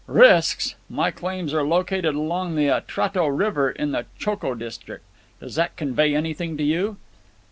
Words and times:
"Risks! 0.07 0.73
My 0.89 1.11
claims 1.11 1.53
are 1.53 1.61
located 1.61 2.05
along 2.15 2.55
the 2.55 2.69
Atrato 2.69 3.27
River 3.27 3.69
in 3.69 3.91
the 3.91 4.07
Choco 4.17 4.55
district. 4.55 5.03
Does 5.39 5.53
that 5.53 5.75
convey 5.77 6.15
anything 6.15 6.57
to 6.57 6.63
you?" 6.63 6.97